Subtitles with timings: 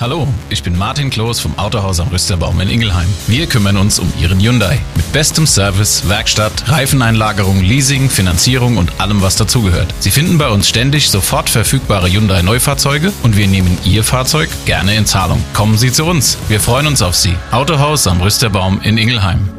[0.00, 3.08] Hallo, ich bin Martin Kloß vom Autohaus am Rüsterbaum in Ingelheim.
[3.26, 4.78] Wir kümmern uns um Ihren Hyundai.
[4.94, 9.92] Mit bestem Service, Werkstatt, Reifeneinlagerung, Leasing, Finanzierung und allem, was dazugehört.
[9.98, 14.94] Sie finden bei uns ständig sofort verfügbare Hyundai Neufahrzeuge und wir nehmen Ihr Fahrzeug gerne
[14.94, 15.42] in Zahlung.
[15.52, 16.38] Kommen Sie zu uns.
[16.46, 17.34] Wir freuen uns auf Sie.
[17.50, 19.50] Autohaus am Rüsterbaum in Ingelheim.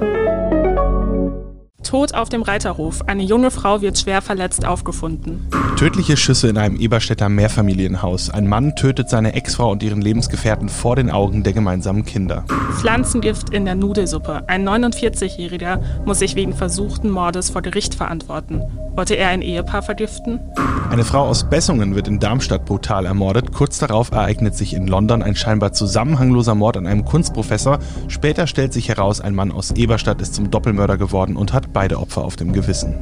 [1.90, 3.02] Tot auf dem Reiterhof.
[3.08, 5.48] Eine junge Frau wird schwer verletzt aufgefunden.
[5.76, 8.30] Tödliche Schüsse in einem Eberstädter Mehrfamilienhaus.
[8.30, 12.46] Ein Mann tötet seine Ex-Frau und ihren Lebensgefährten vor den Augen der gemeinsamen Kinder.
[12.78, 14.44] Pflanzengift in der Nudelsuppe.
[14.48, 18.62] Ein 49-Jähriger muss sich wegen versuchten Mordes vor Gericht verantworten.
[18.96, 20.40] Wollte er ein Ehepaar vergiften?
[20.90, 23.54] Eine Frau aus Bessungen wird in Darmstadt brutal ermordet.
[23.54, 27.78] Kurz darauf ereignet sich in London ein scheinbar zusammenhangloser Mord an einem Kunstprofessor.
[28.08, 32.00] Später stellt sich heraus, ein Mann aus Eberstadt ist zum Doppelmörder geworden und hat beide
[32.00, 32.96] Opfer auf dem Gewissen.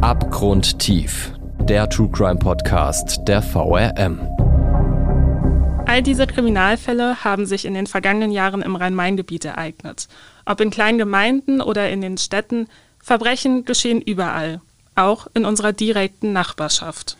[0.00, 1.32] Abgrundtief.
[1.60, 4.18] Der True Crime Podcast der VRM.
[5.86, 10.08] All diese Kriminalfälle haben sich in den vergangenen Jahren im Rhein-Main-Gebiet ereignet.
[10.44, 12.66] Ob in kleinen Gemeinden oder in den Städten,
[13.00, 14.60] Verbrechen geschehen überall,
[14.98, 17.16] auch in unserer direkten Nachbarschaft.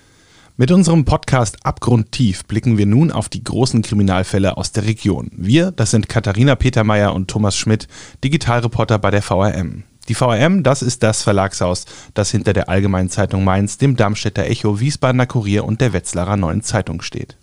[0.56, 5.30] Mit unserem Podcast Abgrundtief blicken wir nun auf die großen Kriminalfälle aus der Region.
[5.32, 7.86] Wir, das sind Katharina Petermeier und Thomas Schmidt,
[8.24, 9.84] Digitalreporter bei der VRM.
[10.08, 14.80] Die VRM, das ist das Verlagshaus, das hinter der Allgemeinen Zeitung Mainz, dem Darmstädter Echo,
[14.80, 17.36] Wiesbadener Kurier und der Wetzlarer Neuen Zeitung steht.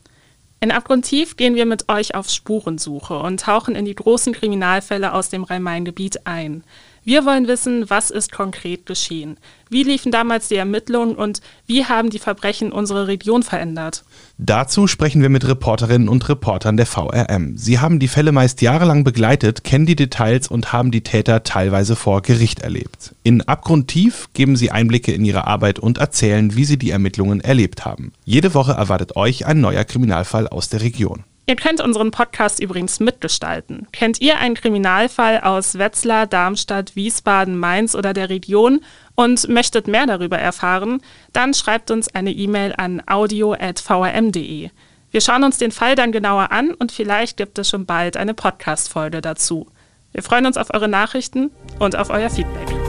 [0.60, 5.30] In Abgrundtief gehen wir mit euch auf Spurensuche und tauchen in die großen Kriminalfälle aus
[5.30, 6.64] dem Rhein-Main-Gebiet ein.
[7.08, 9.38] Wir wollen wissen, was ist konkret geschehen?
[9.70, 14.04] Wie liefen damals die Ermittlungen und wie haben die Verbrechen unsere Region verändert?
[14.40, 17.58] Dazu sprechen wir mit Reporterinnen und Reportern der VRM.
[17.58, 21.96] Sie haben die Fälle meist jahrelang begleitet, kennen die Details und haben die Täter teilweise
[21.96, 23.14] vor Gericht erlebt.
[23.22, 27.86] In Abgrundtief geben sie Einblicke in ihre Arbeit und erzählen, wie sie die Ermittlungen erlebt
[27.86, 28.14] haben.
[28.24, 31.24] Jede Woche erwartet euch ein neuer Kriminalfall aus der Region.
[31.48, 33.88] Ihr könnt unseren Podcast übrigens mitgestalten.
[33.92, 38.82] Kennt ihr einen Kriminalfall aus Wetzlar, Darmstadt, Wiesbaden, Mainz oder der Region
[39.14, 41.02] und möchtet mehr darüber erfahren?
[41.34, 44.72] Dann schreibt uns eine E-Mail an audio.vrm.de.
[45.12, 48.34] Wir schauen uns den Fall dann genauer an und vielleicht gibt es schon bald eine
[48.34, 49.68] Podcast-Folge dazu.
[50.14, 52.85] Wir freuen uns auf eure Nachrichten und auf euer Feedback.